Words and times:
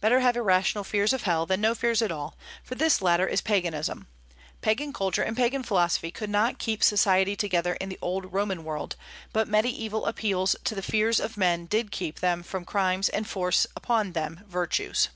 Better 0.00 0.20
have 0.20 0.38
irrational 0.38 0.84
fears 0.84 1.12
of 1.12 1.24
hell 1.24 1.44
than 1.44 1.60
no 1.60 1.74
fears 1.74 2.00
at 2.00 2.10
all, 2.10 2.34
for 2.64 2.74
this 2.76 3.02
latter 3.02 3.28
is 3.28 3.42
Paganism. 3.42 4.06
Pagan 4.62 4.90
culture 4.90 5.22
and 5.22 5.36
Pagan 5.36 5.62
philosophy 5.62 6.10
could 6.10 6.30
not 6.30 6.58
keep 6.58 6.82
society 6.82 7.36
together 7.36 7.74
in 7.74 7.90
the 7.90 7.98
old 8.00 8.32
Roman 8.32 8.64
world; 8.64 8.96
but 9.34 9.48
Mediaeval 9.48 10.06
appeals 10.06 10.56
to 10.64 10.74
the 10.74 10.80
fears 10.80 11.20
of 11.20 11.36
men 11.36 11.66
did 11.66 11.90
keep 11.92 12.20
them 12.20 12.42
from 12.42 12.64
crimes 12.64 13.10
and 13.10 13.28
force 13.28 13.66
upon 13.76 14.12
them 14.12 14.40
virtues. 14.46 15.10